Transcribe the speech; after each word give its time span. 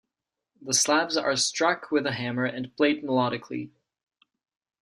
The 0.59 0.73
slabs 0.73 1.15
are 1.15 1.35
struck 1.35 1.91
with 1.91 2.07
a 2.07 2.13
hammer 2.13 2.45
and 2.45 2.75
played 2.75 3.03
melodically. 3.03 3.69